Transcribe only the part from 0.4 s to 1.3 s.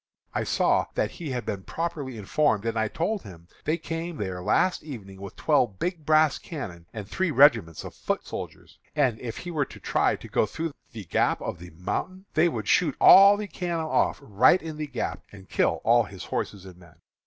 saw that he